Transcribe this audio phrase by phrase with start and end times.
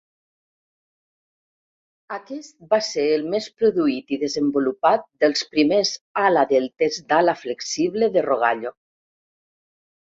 [2.17, 5.95] Aquest va ser el més produït i desenvolupat dels primers
[6.27, 8.79] ala deltes d'ala flexible de Rogallo.